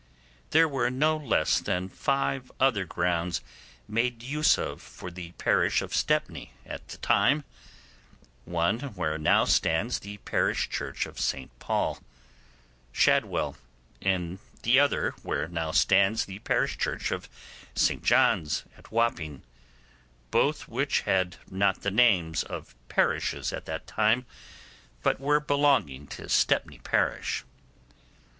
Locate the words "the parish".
5.11-5.83, 9.99-10.69, 16.25-16.79